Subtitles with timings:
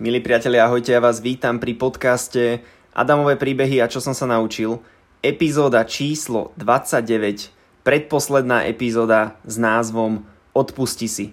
[0.00, 2.64] Milí priatelia, ahojte, ja vás vítam pri podcaste
[2.96, 4.80] Adamové príbehy a čo som sa naučil.
[5.20, 7.52] Epizóda číslo 29,
[7.84, 10.24] predposledná epizóda s názvom
[10.56, 11.26] Odpusti si.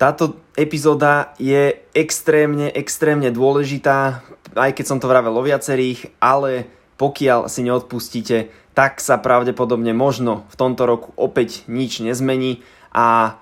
[0.00, 4.24] Táto epizóda je extrémne, extrémne dôležitá,
[4.56, 10.48] aj keď som to vravel o viacerých, ale pokiaľ si neodpustíte, tak sa pravdepodobne možno
[10.48, 12.64] v tomto roku opäť nič nezmení
[12.96, 13.36] a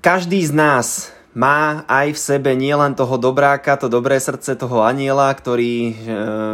[0.00, 5.34] každý z nás má aj v sebe nielen toho dobráka, to dobré srdce toho aniela,
[5.34, 5.92] ktorý e,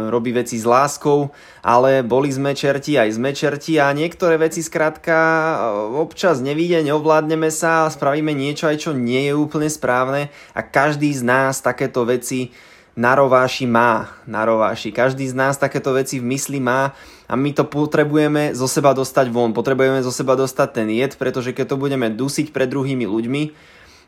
[0.09, 1.29] robí veci s láskou,
[1.61, 5.55] ale boli sme čerti, aj sme čerti a niektoré veci skrátka e,
[6.01, 11.13] občas nevíde, neovládneme sa a spravíme niečo aj čo nie je úplne správne a každý
[11.13, 12.49] z nás takéto veci
[12.97, 14.43] na rováši má, na.
[14.91, 16.91] Každý z nás takéto veci v mysli má
[17.29, 19.55] a my to potrebujeme zo seba dostať von.
[19.55, 23.43] Potrebujeme zo seba dostať ten jed, pretože keď to budeme dusiť pred druhými ľuďmi,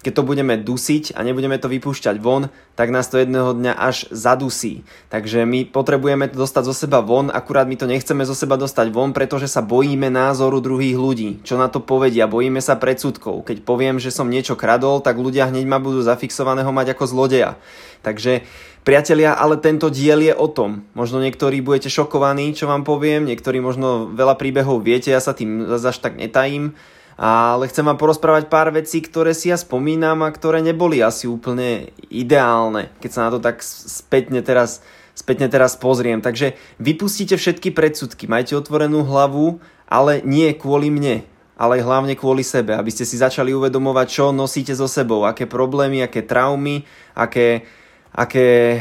[0.04, 4.12] keď to budeme dusiť a nebudeme to vypúšťať von, tak nás to jedného dňa až
[4.12, 4.84] zadusí.
[5.08, 8.92] Takže my potrebujeme to dostať zo seba von, akurát my to nechceme zo seba dostať
[8.92, 11.30] von, pretože sa bojíme názoru druhých ľudí.
[11.48, 12.28] Čo na to povedia?
[12.28, 13.48] Bojíme sa predsudkov.
[13.48, 17.56] Keď poviem, že som niečo kradol, tak ľudia hneď ma budú zafixovaného mať ako zlodeja.
[18.04, 18.44] Takže
[18.84, 20.84] Priatelia, ale tento diel je o tom.
[20.92, 25.80] Možno niektorí budete šokovaní, čo vám poviem, niektorí možno veľa príbehov viete, ja sa tým
[25.80, 26.76] zase tak netajím,
[27.18, 31.94] ale chcem vám porozprávať pár vecí, ktoré si ja spomínam a ktoré neboli asi úplne
[32.10, 34.82] ideálne, keď sa na to tak spätne teraz,
[35.14, 36.26] spätne teraz pozriem.
[36.26, 41.22] Takže vypustite všetky predsudky, majte otvorenú hlavu, ale nie kvôli mne,
[41.54, 46.02] ale hlavne kvôli sebe, aby ste si začali uvedomovať, čo nosíte so sebou, aké problémy,
[46.02, 46.82] aké traumy,
[47.14, 47.62] aké,
[48.10, 48.80] aké e,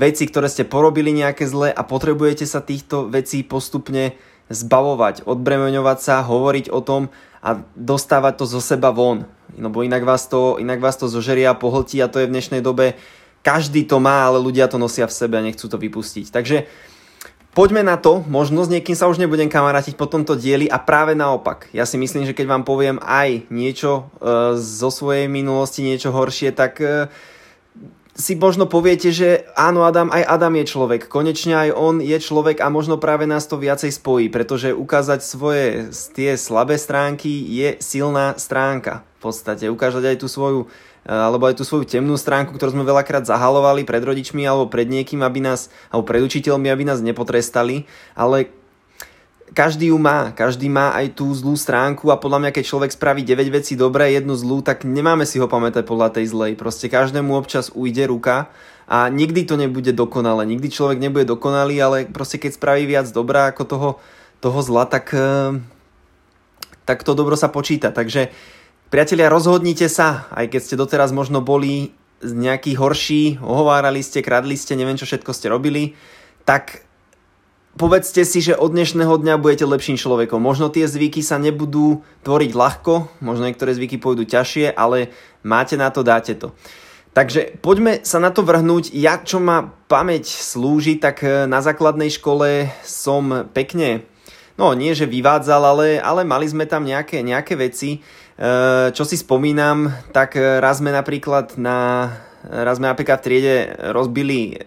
[0.00, 4.16] veci, ktoré ste porobili nejaké zle a potrebujete sa týchto vecí postupne
[4.48, 7.12] zbavovať, odbremeňovať sa, hovoriť o tom
[7.44, 9.28] a dostávať to zo seba von.
[9.52, 12.64] Lebo inak vás to, inak vás to zožeria a pohltí a to je v dnešnej
[12.64, 12.96] dobe
[13.44, 16.32] každý to má, ale ľudia to nosia v sebe a nechcú to vypustiť.
[16.32, 16.64] Takže
[17.52, 21.12] poďme na to, možno s niekým sa už nebudem kamarátiť po tomto dieli a práve
[21.12, 21.68] naopak.
[21.76, 26.56] Ja si myslím, že keď vám poviem aj niečo e, zo svojej minulosti, niečo horšie,
[26.56, 27.12] tak e,
[28.14, 31.10] si možno poviete, že áno Adam, aj Adam je človek.
[31.10, 35.90] Konečne aj on je človek a možno práve nás to viacej spojí, pretože ukázať svoje
[36.14, 39.02] tie slabé stránky je silná stránka.
[39.18, 42.86] V podstate ukázať aj tú svoju eh, alebo aj tú svoju temnú stránku, ktorú sme
[42.86, 47.90] veľakrát zahalovali pred rodičmi alebo pred niekým, aby nás, alebo pred učiteľmi, aby nás nepotrestali,
[48.14, 48.46] ale
[49.54, 53.22] každý ju má, každý má aj tú zlú stránku a podľa mňa, keď človek spraví
[53.22, 56.58] 9 vecí dobré, jednu zlú, tak nemáme si ho pamätať podľa tej zlej.
[56.58, 58.50] Proste každému občas ujde ruka
[58.90, 60.42] a nikdy to nebude dokonalé.
[60.44, 63.90] Nikdy človek nebude dokonalý, ale proste keď spraví viac dobrá ako toho,
[64.42, 65.54] toho zla, tak, eh,
[66.82, 67.94] tak to dobro sa počíta.
[67.94, 68.34] Takže
[68.90, 71.94] priatelia, rozhodnite sa, aj keď ste doteraz možno boli
[72.24, 75.94] nejaký horší, ohovárali ste, kradli ste, neviem čo všetko ste robili,
[76.42, 76.84] tak
[77.74, 80.38] povedzte si, že od dnešného dňa budete lepším človekom.
[80.38, 85.10] Možno tie zvyky sa nebudú tvoriť ľahko, možno niektoré zvyky pôjdu ťažšie, ale
[85.42, 86.54] máte na to, dáte to.
[87.14, 88.90] Takže poďme sa na to vrhnúť.
[88.90, 94.02] Ja, čo ma pamäť slúži, tak e, na základnej škole som pekne,
[94.58, 98.02] no nie že vyvádzal, ale, ale mali sme tam nejaké, nejaké veci.
[98.34, 98.50] E,
[98.90, 102.10] čo si spomínam, tak e, raz sme napríklad na
[102.44, 103.56] Raz sme napríklad v triede
[103.96, 104.60] rozbili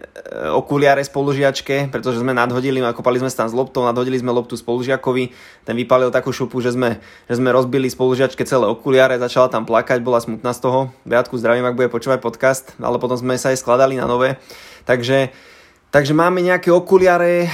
[0.54, 5.32] okuliare spolužiačke, pretože sme nadhodili, kopali sme tam s loptou, nadhodili sme loptu spolužiakovi,
[5.64, 7.00] ten vypalil takú šupu, že sme,
[7.32, 10.80] že sme rozbili spolužiačke celé okuliare, začala tam plakať, bola smutná z toho.
[11.08, 14.36] Beatku zdravím, ak bude počúvať podcast, ale potom sme sa aj skladali na nové.
[14.84, 15.32] Takže,
[15.96, 17.50] takže máme nejaké okuliare, e,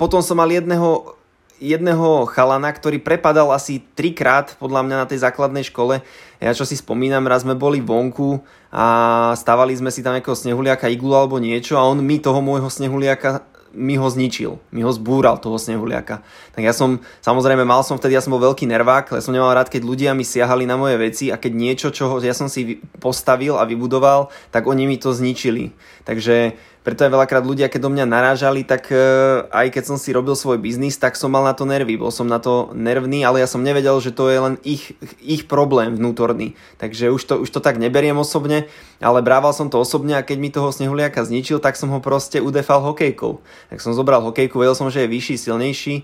[0.00, 1.19] potom som mal jedného
[1.60, 6.00] jedného chalana, ktorý prepadal asi trikrát podľa mňa na tej základnej škole.
[6.40, 8.40] Ja čo si spomínam, raz sme boli vonku
[8.72, 8.84] a
[9.36, 13.44] stávali sme si tam nejakého snehuliaka, iglu alebo niečo a on mi toho môjho snehuliaka
[13.70, 16.22] mi ho zničil, mi ho zbúral toho snehuliaka.
[16.54, 19.54] Tak ja som, samozrejme mal som vtedy, ja som bol veľký nervák, ale som nemal
[19.54, 22.82] rád, keď ľudia mi siahali na moje veci a keď niečo, čo ja som si
[22.98, 25.70] postavil a vybudoval, tak oni mi to zničili.
[26.02, 28.96] Takže preto aj veľakrát ľudia, keď do mňa narážali, tak e,
[29.52, 32.00] aj keď som si robil svoj biznis, tak som mal na to nervy.
[32.00, 35.44] Bol som na to nervný, ale ja som nevedel, že to je len ich, ich
[35.44, 36.56] problém vnútorný.
[36.80, 38.64] Takže už to, už to tak neberiem osobne,
[38.96, 42.40] ale brával som to osobne a keď mi toho snehuliaka zničil, tak som ho proste
[42.40, 43.44] udefal hokejkou.
[43.70, 45.94] Tak som zobral hokejku, vedel som, že je vyšší, silnejší,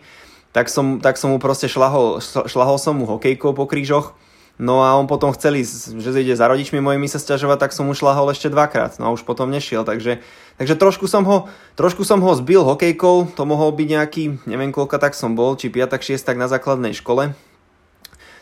[0.54, 4.14] tak som, tak som mu proste šlahol, šlahol som mu hokejkou po krížoch
[4.56, 7.84] No a on potom chcel ísť, že ide za rodičmi mojimi sa stiažovať, tak som
[7.84, 8.96] mu šlahol ešte dvakrát.
[8.96, 10.24] No a už potom nešiel, takže,
[10.56, 14.96] takže trošku, som ho, trošku som ho zbil hokejkou, to mohol byť nejaký, neviem koľka
[14.96, 17.36] tak som bol, či 5 6 tak na základnej škole.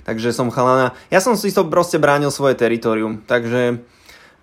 [0.06, 3.82] Takže som chalana, ja som si to proste bránil svoje teritorium, takže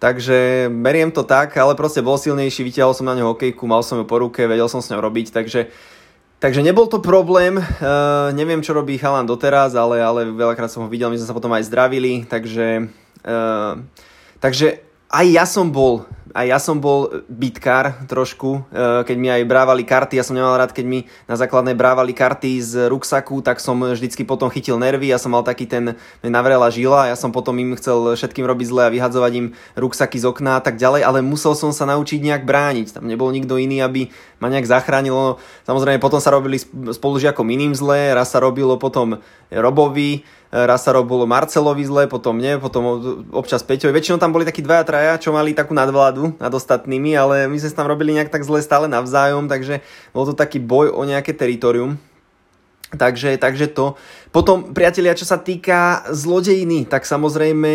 [0.01, 4.01] Takže beriem to tak, ale proste bol silnejší, vytiahol som na ňo hokejku, mal som
[4.01, 5.69] ju po ruke, vedel som s ňou robiť, takže,
[6.41, 7.61] takže nebol to problém.
[7.61, 11.37] Uh, neviem, čo robí chalan doteraz, ale, ale veľakrát som ho videl, my sme sa
[11.37, 12.89] potom aj zdravili, takže,
[13.29, 13.77] uh,
[14.41, 14.81] takže
[15.11, 19.83] aj ja som bol aj ja som bol bitkár trošku, e, keď mi aj brávali
[19.83, 23.75] karty, ja som nemal rád, keď mi na základnej brávali karty z ruksaku, tak som
[23.79, 27.75] vždycky potom chytil nervy, ja som mal taký ten navrela žila, ja som potom im
[27.75, 31.51] chcel všetkým robiť zle a vyhadzovať im ruksaky z okna a tak ďalej, ale musel
[31.55, 34.07] som sa naučiť nejak brániť, tam nebol nikto iný, aby
[34.39, 35.37] ma nejak zachránil.
[35.67, 39.19] Samozrejme potom sa robili spolužiakom iným zle, raz sa robilo potom
[39.51, 42.83] Robovi, raz sa robilo Marcelovi zle, potom mne, potom
[43.31, 43.95] občas Peťovi.
[43.95, 47.71] Väčšinou tam boli takí dvaja, traja, čo mali takú nadvládu nad ostatnými, ale my sme
[47.71, 49.79] tam robili nejak tak zle stále navzájom, takže
[50.11, 51.95] bol to taký boj o nejaké teritorium.
[52.91, 53.95] Takže, takže to.
[54.35, 57.71] Potom, priatelia, čo sa týka zlodejiny, tak samozrejme,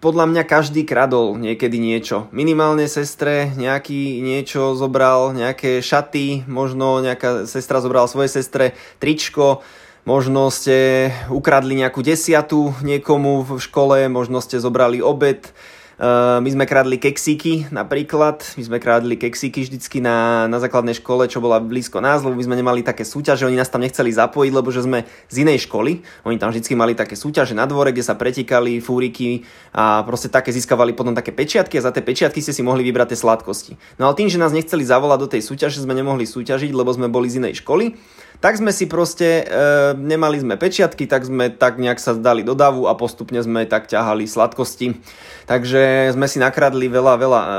[0.00, 2.24] podľa mňa každý kradol niekedy niečo.
[2.32, 9.60] Minimálne sestre nejaký niečo zobral, nejaké šaty, možno nejaká sestra zobrala svoje sestre tričko,
[10.04, 15.52] možno ste ukradli nejakú desiatu niekomu v škole, možno ste zobrali obed,
[16.00, 21.28] Uh, my sme kradli keksíky napríklad, my sme kradli keksíky vždycky na, na základnej škole,
[21.28, 24.48] čo bola blízko nás, lebo my sme nemali také súťaže, oni nás tam nechceli zapojiť,
[24.48, 28.00] lebo že sme z inej školy, oni tam vždycky mali také súťaže na dvore, kde
[28.00, 29.44] sa pretikali fúriky
[29.76, 33.12] a proste také získavali potom také pečiatky a za tie pečiatky ste si mohli vybrať
[33.12, 33.76] tie sladkosti.
[34.00, 37.12] No ale tým, že nás nechceli zavolať do tej súťaže, sme nemohli súťažiť, lebo sme
[37.12, 37.92] boli z inej školy,
[38.40, 42.56] tak sme si proste, e, nemali sme pečiatky, tak sme tak nejak sa dali do
[42.56, 44.96] davu a postupne sme tak ťahali sladkosti.
[45.44, 47.50] Takže sme si nakradli veľa, veľa e,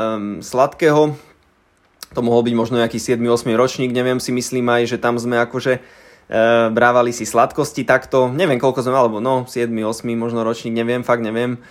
[0.42, 1.14] sladkého.
[2.12, 5.74] To mohol byť možno nejaký 7-8 ročník, neviem si myslím aj, že tam sme akože
[5.78, 5.82] e,
[6.74, 8.34] brávali si sladkosti takto.
[8.34, 9.70] Neviem koľko sme, alebo no 7-8
[10.18, 11.62] možno ročník, neviem, fakt neviem.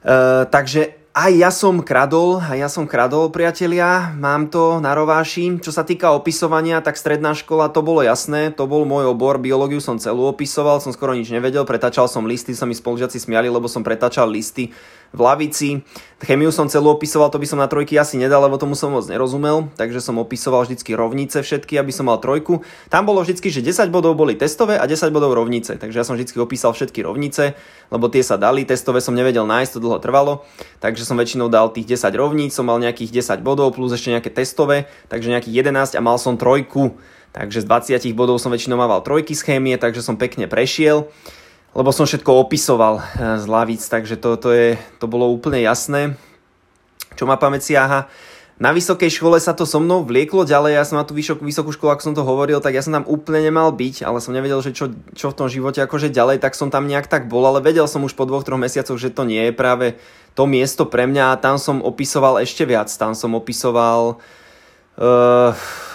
[0.00, 5.62] E, takže aj ja som kradol, aj ja som kradol, priatelia, mám to na rováši.
[5.62, 9.78] Čo sa týka opisovania, tak stredná škola, to bolo jasné, to bol môj obor, biológiu
[9.78, 13.70] som celú opisoval, som skoro nič nevedel, pretačal som listy, sa mi spolužiaci smiali, lebo
[13.70, 14.74] som pretačal listy
[15.14, 15.68] v lavici.
[16.24, 19.06] Chemiu som celú opisoval, to by som na trojky asi nedal, lebo tomu som moc
[19.06, 22.66] nerozumel, takže som opisoval vždycky rovnice všetky, aby som mal trojku.
[22.90, 26.18] Tam bolo vždycky, že 10 bodov boli testové a 10 bodov rovnice, takže ja som
[26.18, 27.54] vždycky opísal všetky rovnice,
[27.94, 30.42] lebo tie sa dali, testové som nevedel nájsť, to dlho trvalo,
[30.82, 34.34] takže som väčšinou dal tých 10 rovníc, som mal nejakých 10 bodov plus ešte nejaké
[34.34, 36.98] testové, takže nejakých 11 a mal som trojku.
[37.34, 41.10] Takže z 20 bodov som väčšinou mával trojky z chémie, takže som pekne prešiel
[41.74, 44.68] lebo som všetko opisoval eh, z lavíc, takže to, to, je,
[45.02, 46.14] to bolo úplne jasné.
[47.14, 48.10] Čo ma pamäť siaha.
[48.54, 51.74] Na vysokej škole sa to so mnou vlieklo ďalej, ja som na tú vysokú, vysokú
[51.74, 54.62] školu, ako som to hovoril, tak ja som tam úplne nemal byť, ale som nevedel,
[54.62, 57.58] že čo, čo v tom živote akože ďalej, tak som tam nejak tak bol, ale
[57.58, 59.98] vedel som už po dvoch, troch mesiacoch, že to nie je práve
[60.38, 64.22] to miesto pre mňa a tam som opisoval ešte viac, tam som opisoval
[65.02, 65.50] uh,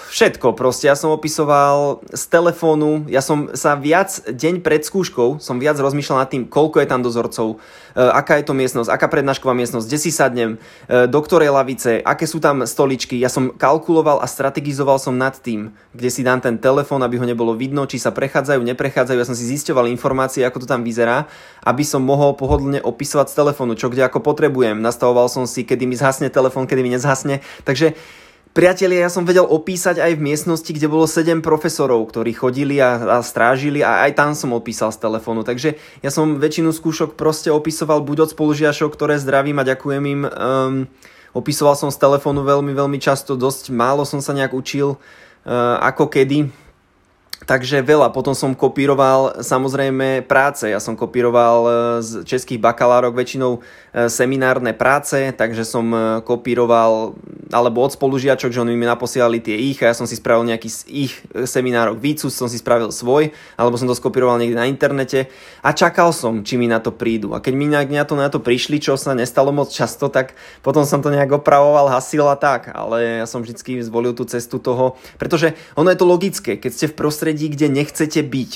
[0.10, 0.90] všetko proste.
[0.90, 6.26] Ja som opisoval z telefónu, ja som sa viac, deň pred skúškou, som viac rozmýšľal
[6.26, 10.00] nad tým, koľko je tam dozorcov, e, aká je to miestnosť, aká prednášková miestnosť, kde
[10.02, 10.52] si sadnem,
[10.90, 13.22] e, do ktorej lavice, aké sú tam stoličky.
[13.22, 17.30] Ja som kalkuloval a strategizoval som nad tým, kde si dám ten telefón, aby ho
[17.30, 19.18] nebolo vidno, či sa prechádzajú, neprechádzajú.
[19.22, 21.30] Ja som si zisťoval informácie, ako to tam vyzerá,
[21.62, 24.82] aby som mohol pohodlne opisovať z telefónu, čo kde ako potrebujem.
[24.82, 27.46] Nastavoval som si, kedy mi zhasne telefón, kedy mi nezhasne.
[27.62, 27.94] Takže
[28.50, 32.98] Priatelia, ja som vedel opísať aj v miestnosti, kde bolo 7 profesorov, ktorí chodili a,
[32.98, 35.46] a strážili a aj tam som opísal z telefónu.
[35.46, 40.22] Takže ja som väčšinu skúšok proste opisoval buď od spolužiačov, ktoré zdravím a ďakujem im.
[40.26, 40.90] Um,
[41.38, 46.10] opisoval som z telefónu veľmi, veľmi často, dosť málo som sa nejak učil, uh, ako
[46.10, 46.50] kedy
[47.40, 48.12] Takže veľa.
[48.12, 50.68] Potom som kopíroval samozrejme práce.
[50.68, 51.72] Ja som kopíroval e,
[52.04, 53.64] z českých bakalárok väčšinou
[54.10, 57.18] seminárne práce, takže som e, kopíroval
[57.50, 60.70] alebo od spolužiačok, že oni mi naposielali tie ich a ja som si spravil nejaký
[60.70, 61.14] z ich
[61.50, 65.34] seminárok výcus, som si spravil svoj, alebo som to skopíroval niekde na internete
[65.66, 67.34] a čakal som, či mi na to prídu.
[67.34, 70.38] A keď mi nejak na to, na to prišli, čo sa nestalo moc často, tak
[70.62, 72.70] potom som to nejak opravoval, hasil a tak.
[72.70, 76.86] Ale ja som vždy zvolil tú cestu toho, pretože ono je to logické, keď ste
[76.94, 78.52] v prostredí, kde nechcete byť,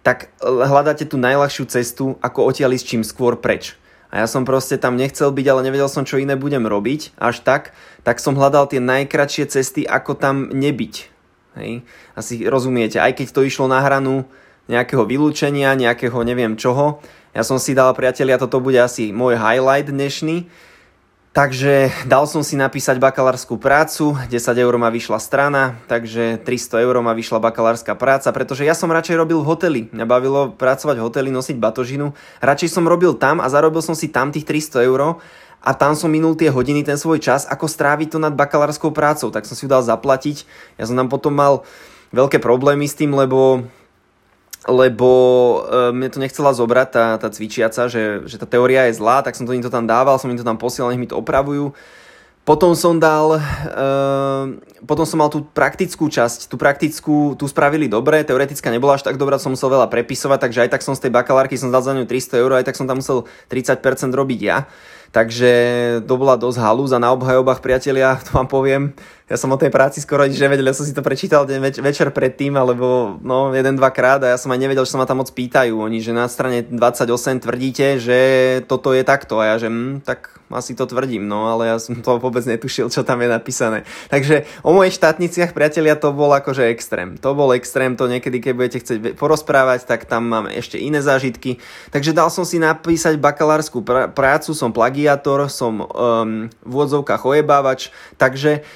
[0.00, 3.76] tak hľadáte tú najľahšiu cestu, ako odtiaľ ísť čím skôr preč.
[4.10, 7.46] A ja som proste tam nechcel byť, ale nevedel som, čo iné budem robiť až
[7.46, 7.70] tak,
[8.02, 10.94] tak som hľadal tie najkračšie cesty, ako tam nebyť.
[11.58, 11.86] Hej?
[12.18, 14.26] Asi rozumiete, aj keď to išlo na hranu
[14.66, 19.86] nejakého vylúčenia, nejakého neviem čoho, ja som si dal, priatelia, toto bude asi môj highlight
[19.86, 20.50] dnešný,
[21.30, 26.98] Takže dal som si napísať bakalárskú prácu, 10 eur ma vyšla strana, takže 300 eur
[27.06, 29.80] ma vyšla bakalárska práca, pretože ja som radšej robil v hoteli.
[29.94, 32.18] Mňa bavilo pracovať v hoteli, nosiť batožinu.
[32.42, 35.22] Radšej som robil tam a zarobil som si tam tých 300 eur,
[35.60, 39.28] a tam som minul tie hodiny, ten svoj čas, ako stráviť to nad bakalárskou prácou,
[39.28, 40.48] tak som si ju dal zaplatiť.
[40.80, 41.68] Ja som tam potom mal
[42.16, 43.68] veľké problémy s tým, lebo
[44.68, 45.10] lebo
[45.64, 49.32] e, mne to nechcela zobrať tá, tá cvičiaca, že, že tá teória je zlá, tak
[49.32, 51.72] som to im to tam dával, som im to tam posielal, nech mi to opravujú.
[52.40, 54.44] Potom som dal, uh,
[54.88, 59.20] potom som mal tú praktickú časť, tú praktickú, tu spravili dobre, teoretická nebola až tak
[59.20, 61.92] dobrá, som musel veľa prepisovať, takže aj tak som z tej bakalárky som dal za
[61.92, 64.64] ňu 300 eur, aj tak som tam musel 30% robiť ja.
[65.10, 65.52] Takže
[66.06, 68.82] to bola dosť halúza na obhajobách, priatelia, to vám poviem.
[69.30, 71.78] Ja som o tej práci skoro nič nevedel, ja som si to prečítal deň več-
[71.78, 75.06] večer predtým, alebo no, jeden, dva krát a ja som aj nevedel, že sa ma
[75.06, 75.78] tam moc pýtajú.
[75.78, 78.18] Oni, že na strane 28 tvrdíte, že
[78.66, 81.94] toto je takto a ja, že hm, tak asi to tvrdím, no ale ja som
[82.02, 83.86] to vôbec netušil, čo tam je napísané.
[84.10, 87.14] Takže o mojich štátniciach, priatelia, to bol akože extrém.
[87.22, 91.62] To bol extrém, to niekedy, keď budete chcieť porozprávať, tak tam mám ešte iné zážitky.
[91.94, 97.94] Takže dal som si napísať bakalárskú pr- prácu, som plagiátor, som um, v úvodzovkách ojebávač,
[98.18, 98.66] takže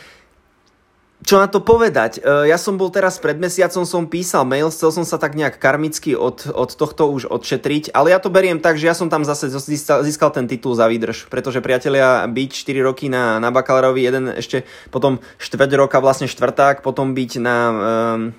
[1.24, 2.20] čo na to povedať?
[2.20, 5.56] E, ja som bol teraz pred mesiacom, som písal mail, chcel som sa tak nejak
[5.56, 9.24] karmicky od, od tohto už odšetriť, ale ja to beriem tak, že ja som tam
[9.24, 14.04] zase získal, získal ten titul za výdrž, pretože priatelia byť 4 roky na, na bakalárovi,
[14.04, 18.36] jeden ešte potom 4 roka vlastne štvrták, potom byť na um,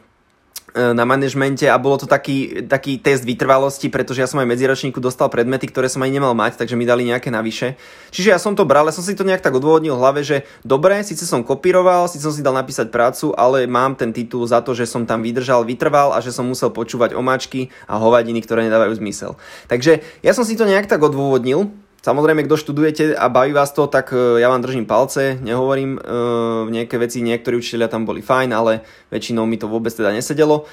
[0.76, 5.32] na manažmente a bolo to taký, taký test vytrvalosti, pretože ja som aj medziročníku dostal
[5.32, 7.80] predmety, ktoré som aj nemal mať, takže mi dali nejaké navyše.
[8.12, 10.44] Čiže ja som to bral, ja som si to nejak tak odôvodnil v hlave, že
[10.68, 14.60] dobre, síce som kopíroval, síce som si dal napísať prácu, ale mám ten titul za
[14.60, 18.68] to, že som tam vydržal, vytrval a že som musel počúvať omáčky a hovadiny, ktoré
[18.68, 19.40] nedávajú zmysel.
[19.72, 21.72] Takže ja som si to nejak tak odôvodnil,
[22.06, 26.70] Samozrejme, kto študujete a baví vás to, tak e, ja vám držím palce, nehovorím, uh,
[26.70, 30.70] nejaké veci, niektorí učiteľia tam boli fajn, ale väčšinou mi to vôbec teda nesedelo.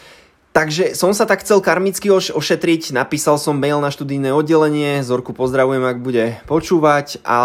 [0.52, 5.32] Takže som sa tak chcel karmicky oš- ošetriť, napísal som mail na študijné oddelenie, Zorku
[5.32, 7.40] pozdravujem, ak bude počúvať a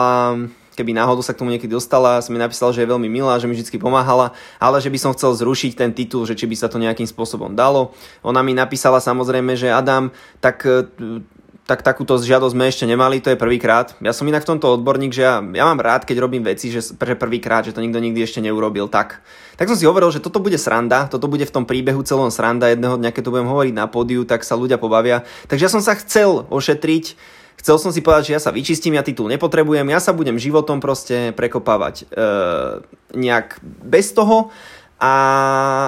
[0.75, 3.47] keby náhodou sa k tomu niekedy dostala, som mi napísal, že je veľmi milá, že
[3.47, 6.67] mi vždy pomáhala, ale že by som chcel zrušiť ten titul, že či by sa
[6.67, 7.95] to nejakým spôsobom dalo.
[8.27, 10.11] Ona mi napísala samozrejme, že Adam,
[10.43, 10.67] tak
[11.67, 13.91] tak takúto žiadosť sme ešte nemali, to je prvýkrát.
[13.99, 16.79] Ja som inak v tomto odborník, že ja, ja mám rád, keď robím veci, že
[16.95, 19.19] pre prvýkrát, že to nikto nikdy ešte neurobil tak.
[19.59, 22.71] Tak som si hovoril, že toto bude sranda, toto bude v tom príbehu celom sranda,
[22.71, 25.27] jedného dňa, keď to budem hovoriť na pódiu, tak sa ľudia pobavia.
[25.51, 27.19] Takže ja som sa chcel ošetriť,
[27.59, 30.79] chcel som si povedať, že ja sa vyčistím, ja titul nepotrebujem, ja sa budem životom
[30.79, 32.25] proste prekopávať e,
[33.11, 34.55] nejak bez toho
[34.97, 35.13] a,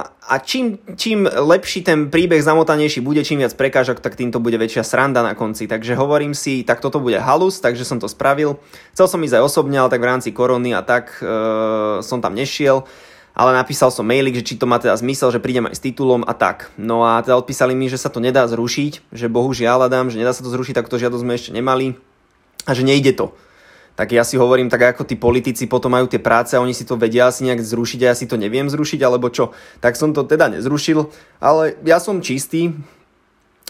[0.05, 4.85] a čím, čím lepší ten príbeh zamotanejší bude, čím viac prekážok, tak týmto bude väčšia
[4.85, 5.65] sranda na konci.
[5.65, 8.61] Takže hovorím si, tak toto bude halus, takže som to spravil.
[8.93, 11.25] Chcel som ísť aj osobne, ale tak v rámci korony a tak e,
[12.05, 12.85] som tam nešiel.
[13.33, 16.21] Ale napísal som mailik, že či to má teda zmysel, že prídem aj s titulom
[16.29, 16.69] a tak.
[16.77, 20.37] No a teda odpísali mi, že sa to nedá zrušiť, že bohužiaľ Adam, že nedá
[20.37, 21.97] sa to zrušiť, tak to žiadosť sme ešte nemali
[22.69, 23.33] a že nejde to
[23.99, 26.87] tak ja si hovorím, tak ako tí politici potom majú tie práce a oni si
[26.87, 29.51] to vedia asi nejak zrušiť a ja si to neviem zrušiť, alebo čo.
[29.83, 31.11] Tak som to teda nezrušil,
[31.43, 32.71] ale ja som čistý,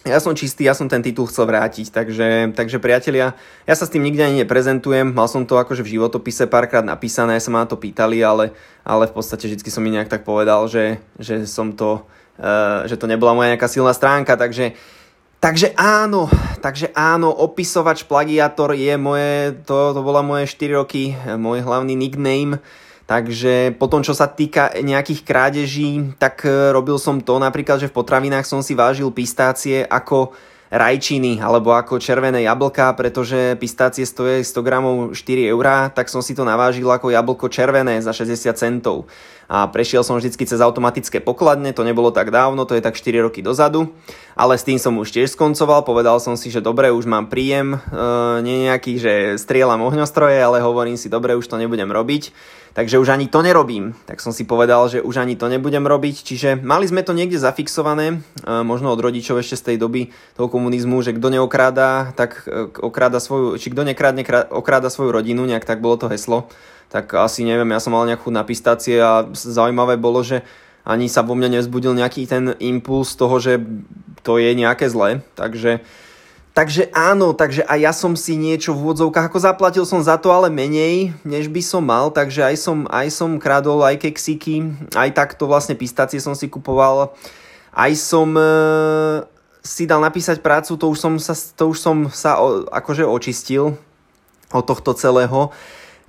[0.05, 3.33] ja som čistý, ja som ten titul chcel vrátiť, takže, takže priatelia,
[3.65, 7.41] ja sa s tým nikde ani neprezentujem, mal som to akože v životopise párkrát napísané,
[7.41, 8.53] sa ma na to pýtali, ale,
[8.85, 12.05] ale v podstate vždy som mi nejak tak povedal, že, že som to,
[12.37, 14.77] uh, že to nebola moja nejaká silná stránka, takže
[15.39, 16.27] Takže áno,
[16.59, 22.59] takže áno, opisovač plagiátor je moje, to, to bola moje 4 roky, môj hlavný nickname.
[23.09, 27.97] Takže potom, čo sa týka nejakých krádeží, tak e, robil som to napríklad, že v
[27.97, 30.37] potravinách som si vážil pistácie ako
[30.69, 36.37] rajčiny alebo ako červené jablka, pretože pistácie stojí 100 gramov 4 eurá, tak som si
[36.37, 39.09] to navážil ako jablko červené za 60 centov.
[39.49, 43.25] A prešiel som vždycky cez automatické pokladne, to nebolo tak dávno, to je tak 4
[43.25, 43.89] roky dozadu,
[44.37, 47.73] ale s tým som už tiež skoncoval, povedal som si, že dobre, už mám príjem,
[47.73, 47.77] e,
[48.45, 52.29] nie nejaký, že strieľam ohňostroje, ale hovorím si, dobre, už to nebudem robiť
[52.73, 53.97] takže už ani to nerobím.
[54.05, 57.41] Tak som si povedal, že už ani to nebudem robiť, čiže mali sme to niekde
[57.41, 60.01] zafixované, e, možno od rodičov ešte z tej doby
[60.37, 65.47] toho komunizmu, že kto neokráda, tak e, okráda svoju, či kto nekrádne, okráda svoju rodinu,
[65.47, 66.51] nejak tak bolo to heslo.
[66.91, 70.43] Tak asi neviem, ja som mal nejakú na pistácie a zaujímavé bolo, že
[70.83, 73.63] ani sa vo mne nezbudil nejaký ten impuls toho, že
[74.27, 75.79] to je nejaké zlé, takže
[76.49, 80.27] Takže áno, takže aj ja som si niečo v úvodzovkách, ako zaplatil som za to,
[80.33, 85.13] ale menej, než by som mal, takže aj som, aj som kradol aj keksiky, aj
[85.15, 87.15] takto vlastne pistácie som si kupoval,
[87.71, 88.43] aj som e,
[89.69, 93.77] si dal napísať prácu, to už som sa, to už som sa o, akože očistil
[94.49, 95.53] od tohto celého.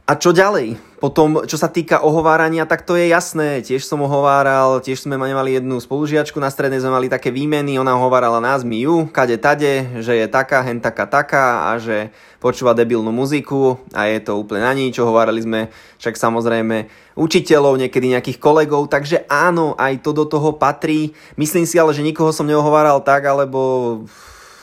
[0.09, 0.81] A čo ďalej?
[1.01, 3.65] Potom, čo sa týka ohovárania, tak to je jasné.
[3.65, 7.97] Tiež som ohováral, tiež sme mali jednu spolužiačku, na strednej sme mali také výmeny, ona
[7.97, 12.77] ohovárala nás, my ju, kade tade, že je taká, hen taká, taká a že počúva
[12.77, 15.01] debilnú muziku a je to úplne na nič.
[15.01, 21.17] Ohovárali sme však samozrejme učiteľov, niekedy nejakých kolegov, takže áno, aj to do toho patrí.
[21.41, 24.05] Myslím si ale, že nikoho som neohováral tak, alebo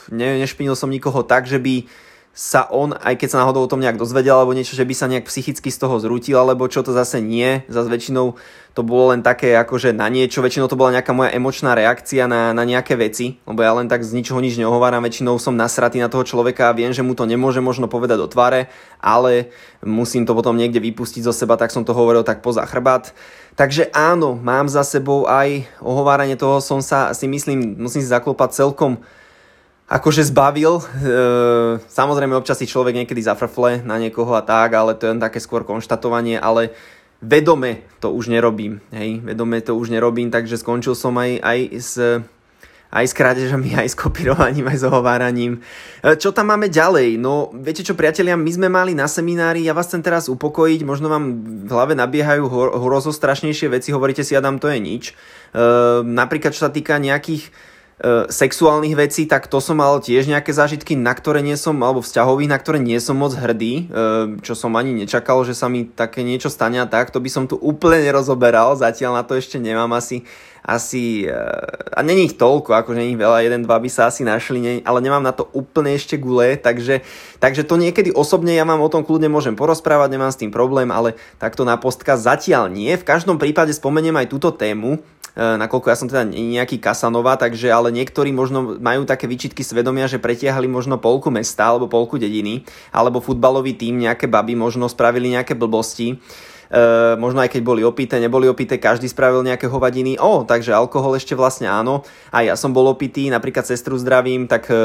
[0.06, 2.06] ne, nešpinil som nikoho tak, že by
[2.38, 5.10] sa on, aj keď sa náhodou o tom nejak dozvedel alebo niečo, že by sa
[5.10, 7.66] nejak psychicky z toho zrútil, alebo čo to zase nie.
[7.66, 8.38] Zase väčšinou
[8.78, 12.54] to bolo len také akože na niečo, väčšinou to bola nejaká moja emočná reakcia na,
[12.54, 16.06] na nejaké veci, lebo ja len tak z ničoho nič neohováram, väčšinou som nasratý na
[16.06, 18.70] toho človeka a viem, že mu to nemôže možno povedať do tváre,
[19.02, 19.50] ale
[19.82, 23.10] musím to potom niekde vypustiť zo seba, tak som to hovoril tak poza chrbát.
[23.58, 28.54] Takže áno, mám za sebou aj ohováranie toho, som sa si myslím, musím si zaklopať
[28.54, 29.02] celkom
[29.88, 30.78] akože zbavil.
[30.78, 30.82] E,
[31.80, 35.40] samozrejme občas si človek niekedy zafrfle na niekoho a tak, ale to je len také
[35.40, 36.76] skôr konštatovanie, ale
[37.24, 38.84] vedome to už nerobím.
[38.92, 41.92] Hej, vedome to už nerobím, takže skončil som aj, aj s
[42.88, 45.60] aj s krádežami, aj s kopírovaním, aj s ohováraním.
[46.00, 47.20] E, čo tam máme ďalej?
[47.20, 51.12] No, viete čo, priatelia, my sme mali na seminári, ja vás chcem teraz upokojiť, možno
[51.12, 51.24] vám
[51.68, 52.48] v hlave nabiehajú
[52.80, 55.04] hrozostrašnejšie veci, hovoríte si, Adam, to je nič.
[55.12, 55.14] E,
[56.00, 57.52] napríklad, čo sa týka nejakých
[58.30, 62.46] sexuálnych vecí, tak to som mal tiež nejaké zážitky, na ktoré nie som, alebo vzťahových,
[62.46, 63.98] na ktoré nie som moc hrdý, e,
[64.38, 67.50] čo som ani nečakal, že sa mi také niečo stane a tak, to by som
[67.50, 70.22] tu úplne nerozoberal, zatiaľ na to ešte nemám asi,
[70.62, 71.34] asi e,
[71.90, 75.26] a není ich toľko, akože není veľa, jeden, dva by sa asi našli, ale nemám
[75.26, 77.02] na to úplne ešte gule, takže,
[77.42, 80.94] takže to niekedy osobne ja vám o tom kľudne môžem porozprávať, nemám s tým problém,
[80.94, 82.94] ale takto na postka zatiaľ nie.
[82.94, 87.70] V každom prípade spomeniem aj túto tému, E, nakoľko ja som teda nejaký Kasanova, takže
[87.70, 92.66] ale niektorí možno majú také výčitky svedomia, že pretiahli možno polku mesta alebo polku dediny,
[92.90, 96.18] alebo futbalový tým, nejaké baby možno spravili nejaké blbosti.
[96.68, 100.20] E, možno aj keď boli opité, neboli opité, každý spravil nejaké hovadiny.
[100.20, 102.04] O, takže alkohol ešte vlastne áno.
[102.28, 104.76] A ja som bol opitý, napríklad sestru zdravím, tak e,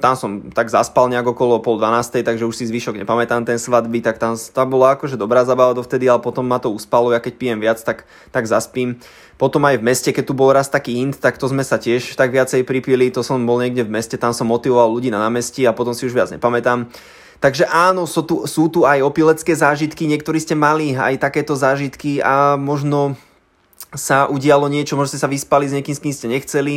[0.00, 4.00] tam som tak zaspal nejak okolo pol 12, takže už si zvyšok nepamätám ten svadby,
[4.00, 7.34] tak tam, tam bola akože dobrá zabava dovtedy, ale potom ma to uspalo, ja keď
[7.36, 8.96] pijem viac, tak, tak zaspím.
[9.36, 12.16] Potom aj v meste, keď tu bol raz taký int, tak to sme sa tiež
[12.16, 15.68] tak viacej pripili, to som bol niekde v meste, tam som motivoval ľudí na námestí
[15.68, 16.88] a potom si už viac nepamätám.
[17.36, 22.24] Takže áno, sú tu, sú tu aj opilecké zážitky, niektorí ste mali aj takéto zážitky
[22.24, 23.14] a možno
[23.92, 26.74] sa udialo niečo, možno ste sa vyspali s niekým, s kým ste nechceli,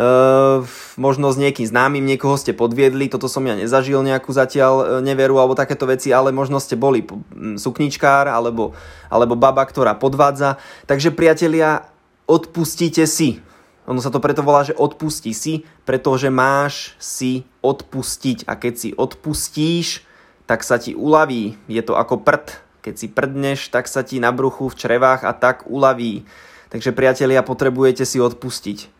[0.00, 0.64] uh,
[0.96, 5.36] možno s niekým známym, niekoho ste podviedli, toto som ja nezažil nejakú zatiaľ uh, neveru
[5.36, 7.04] alebo takéto veci, ale možno ste boli
[7.36, 8.72] sukničkár alebo,
[9.12, 10.56] alebo baba, ktorá podvádza.
[10.88, 11.84] Takže priatelia,
[12.24, 13.40] odpustíte si.
[13.88, 18.44] Ono sa to preto volá, že odpustí si, pretože máš si odpustiť.
[18.44, 20.04] A keď si odpustíš,
[20.44, 21.56] tak sa ti uľaví.
[21.72, 22.52] Je to ako prd.
[22.84, 26.28] Keď si prdneš, tak sa ti na bruchu v črevách a tak uľaví.
[26.68, 28.97] Takže priatelia, potrebujete si odpustiť.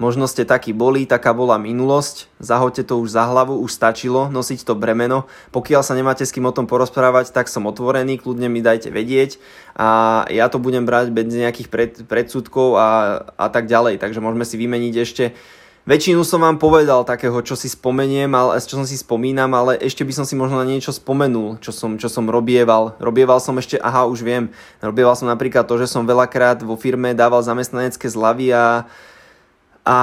[0.00, 4.64] Možno ste takí boli, taká bola minulosť, zahoďte to už za hlavu, už stačilo nosiť
[4.64, 5.28] to bremeno.
[5.52, 9.36] Pokiaľ sa nemáte s kým o tom porozprávať, tak som otvorený, kľudne mi dajte vedieť
[9.76, 12.88] a ja to budem brať bez nejakých pred, predsudkov a,
[13.36, 14.00] a tak ďalej.
[14.00, 15.24] Takže môžeme si vymeniť ešte
[15.88, 20.04] Väčšinu som vám povedal takého, čo si spomeniem, ale, čo som si spomínam, ale ešte
[20.04, 23.00] by som si možno na niečo spomenul, čo som, čo som robieval.
[23.00, 24.52] Robieval som ešte, aha, už viem,
[24.84, 28.84] robieval som napríklad to, že som veľakrát vo firme dával zamestnanecké zľavy a
[29.90, 29.98] a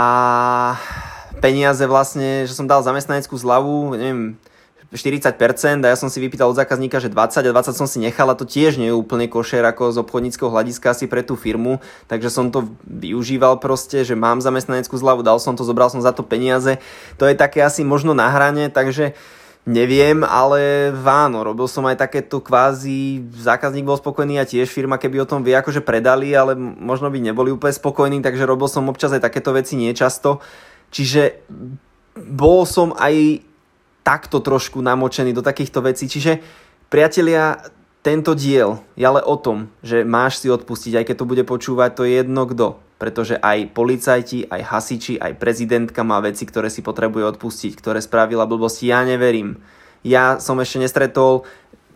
[1.40, 4.36] peniaze vlastne, že som dal zamestnaneckú zľavu, neviem,
[4.92, 8.28] 40% a ja som si vypýtal od zákazníka, že 20 a 20 som si nechal
[8.32, 11.84] a to tiež nie je úplne košer ako z obchodníckého hľadiska asi pre tú firmu,
[12.08, 16.16] takže som to využíval proste, že mám zamestnaneckú zľavu, dal som to, zobral som za
[16.16, 16.80] to peniaze,
[17.20, 19.12] to je také asi možno na hrane, takže
[19.68, 25.28] Neviem, ale áno, robil som aj takéto kvázi, zákazník bol spokojný a tiež firma, keby
[25.28, 29.12] o tom vie, akože predali, ale možno by neboli úplne spokojní, takže robil som občas
[29.12, 30.40] aj takéto veci niečasto.
[30.88, 31.44] Čiže
[32.16, 33.44] bol som aj
[34.08, 36.08] takto trošku namočený do takýchto vecí.
[36.08, 36.40] Čiže
[36.88, 37.60] priatelia,
[38.00, 41.92] tento diel je ale o tom, že máš si odpustiť, aj keď to bude počúvať
[41.92, 46.82] to je jedno kto pretože aj policajti, aj hasiči, aj prezidentka má veci, ktoré si
[46.82, 48.90] potrebuje odpustiť, ktoré spravila blbosti.
[48.90, 49.62] Ja neverím.
[50.02, 51.46] Ja som ešte nestretol,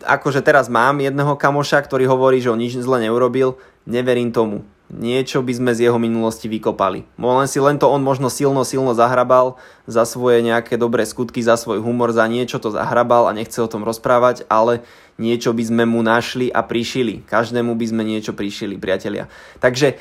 [0.06, 4.66] akože teraz mám jedného kamoša, ktorý hovorí, že on nič zle neurobil, neverím tomu.
[4.92, 7.08] Niečo by sme z jeho minulosti vykopali.
[7.16, 9.56] Len si len to on možno silno, silno zahrabal
[9.88, 13.72] za svoje nejaké dobré skutky, za svoj humor, za niečo to zahrabal a nechce o
[13.72, 14.84] tom rozprávať, ale
[15.16, 17.24] niečo by sme mu našli a prišili.
[17.24, 19.32] Každému by sme niečo prišili, priatelia.
[19.64, 19.96] Takže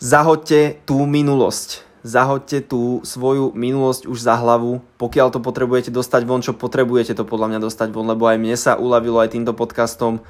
[0.00, 1.86] zahoďte tú minulosť.
[2.00, 4.80] Zahoďte tú svoju minulosť už za hlavu.
[4.96, 8.56] Pokiaľ to potrebujete dostať von, čo potrebujete to podľa mňa dostať von, lebo aj mne
[8.56, 10.24] sa uľavilo aj týmto podcastom.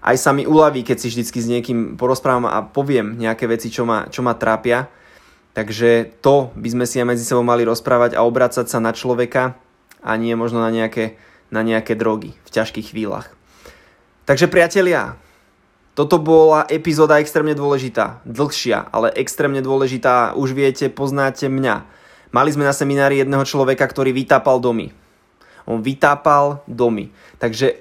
[0.00, 3.84] aj sa mi uľaví, keď si vždycky s niekým porozprávam a poviem nejaké veci, čo
[3.84, 4.88] ma, čo ma trápia.
[5.52, 9.60] Takže to by sme si aj medzi sebou mali rozprávať a obracať sa na človeka
[10.00, 11.20] a nie možno na nejaké,
[11.52, 13.28] na nejaké drogy v ťažkých chvíľach.
[14.24, 15.20] Takže priatelia,
[16.00, 20.32] toto bola epizóda extrémne dôležitá, dlhšia, ale extrémne dôležitá.
[20.32, 21.84] Už viete, poznáte mňa.
[22.32, 24.96] Mali sme na seminári jedného človeka, ktorý vytápal domy.
[25.68, 27.12] On vytápal domy.
[27.36, 27.76] Takže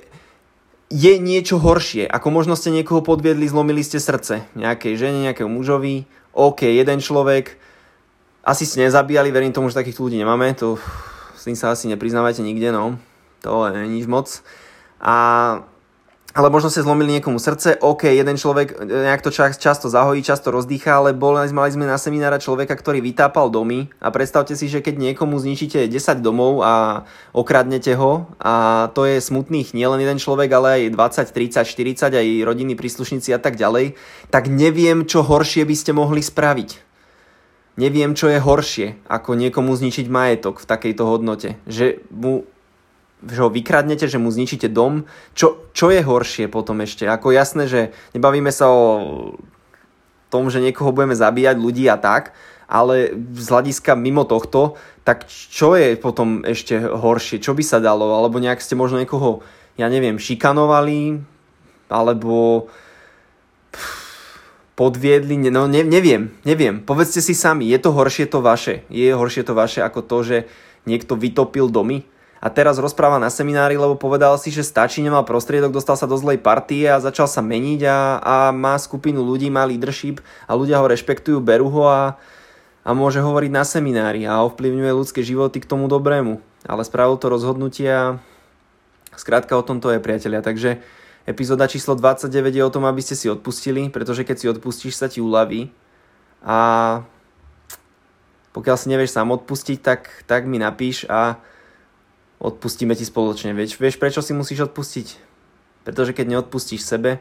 [0.91, 6.03] je niečo horšie, ako možno ste niekoho podviedli, zlomili ste srdce nejakej žene, nejakého mužovi,
[6.35, 7.55] OK, jeden človek,
[8.43, 10.75] asi ste nezabíjali, verím tomu, že takých ľudí nemáme, to
[11.39, 12.99] s tým sa asi nepriznávate nikde, no,
[13.39, 14.43] to je nič moc.
[14.99, 15.15] A
[16.29, 20.21] ale možno ste zlomili niekomu srdce, OK, jeden človek e, nejak to čas, často zahojí,
[20.21, 24.69] často rozdýcha, ale bol, mali sme na seminára človeka, ktorý vytápal domy a predstavte si,
[24.69, 30.21] že keď niekomu zničíte 10 domov a okradnete ho a to je smutných nielen jeden
[30.21, 33.97] človek, ale aj 20, 30, 40 aj rodinní príslušníci a tak ďalej,
[34.29, 36.89] tak neviem, čo horšie by ste mohli spraviť.
[37.79, 41.55] Neviem, čo je horšie, ako niekomu zničiť majetok v takejto hodnote.
[41.63, 42.43] Že mu
[43.25, 45.03] že ho vykradnete, že mu zničíte dom.
[45.35, 47.03] Čo, čo je horšie potom ešte?
[47.03, 47.81] Ako jasné, že
[48.15, 48.85] nebavíme sa o
[50.31, 52.31] tom, že niekoho budeme zabíjať ľudí a tak,
[52.69, 57.41] ale z hľadiska mimo tohto, tak čo je potom ešte horšie?
[57.41, 58.13] Čo by sa dalo?
[58.13, 59.41] Alebo nejak ste možno niekoho,
[59.73, 61.17] ja neviem, šikanovali?
[61.89, 62.69] Alebo
[64.77, 65.49] podviedli?
[65.49, 66.77] No ne, neviem, neviem.
[66.85, 68.85] Povedzte si sami, je to horšie to vaše?
[68.93, 70.37] Je horšie to vaše ako to, že
[70.85, 72.05] niekto vytopil domy?
[72.39, 76.15] A teraz rozpráva na seminári, lebo povedal si, že stačí, nemal prostriedok, dostal sa do
[76.15, 80.79] zlej partie a začal sa meniť a, a má skupinu ľudí, má leadership a ľudia
[80.79, 82.15] ho rešpektujú, berú ho a,
[82.87, 86.39] a môže hovoriť na seminári a ovplyvňuje ľudské životy k tomu dobrému.
[86.63, 88.23] Ale spravil to rozhodnutie a
[89.19, 90.39] skrátka o tom to je, priatelia.
[90.39, 90.79] Takže
[91.27, 95.11] epizóda číslo 29 je o tom, aby ste si odpustili, pretože keď si odpustíš, sa
[95.11, 95.75] ti uľaví.
[96.39, 96.57] A
[98.55, 101.35] pokiaľ si nevieš sám odpustiť, tak, tak mi napíš a
[102.39, 103.51] odpustíme ti spoločne.
[103.51, 105.07] Vieš, vieš, prečo si musíš odpustiť?
[105.83, 107.19] Pretože keď neodpustíš sebe,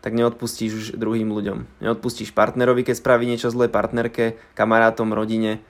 [0.00, 1.82] tak neodpustíš už druhým ľuďom.
[1.84, 5.60] Neodpustíš partnerovi, keď spraví niečo zlé partnerke, kamarátom, rodine.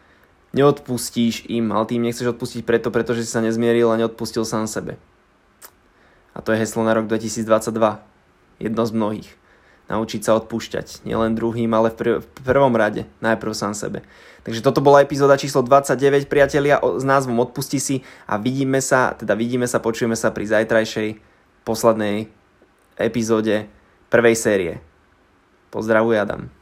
[0.54, 5.00] Neodpustíš im, ale tým nechceš odpustiť preto, pretože si sa nezmieril a neodpustil sám sebe.
[6.30, 7.42] A to je heslo na rok 2022.
[8.60, 9.39] Jedno z mnohých
[9.90, 11.02] naučiť sa odpúšťať.
[11.02, 13.10] Nielen druhým, ale v, pr- v prvom rade.
[13.18, 14.06] Najprv sám sebe.
[14.46, 19.36] Takže toto bola epizóda číslo 29, priatelia, s názvom Odpusti si a vidíme sa, teda
[19.36, 21.20] vidíme sa, počujeme sa pri zajtrajšej
[21.66, 22.32] poslednej
[22.96, 23.68] epizóde
[24.08, 24.74] prvej série.
[25.68, 26.59] Pozdravuj Adam.